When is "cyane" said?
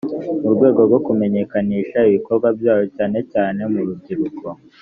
2.95-3.19, 3.31-3.59